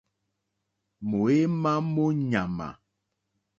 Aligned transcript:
Mǒémá 1.09 1.73
mó 1.93 2.05
ɲàmà. 2.29 2.67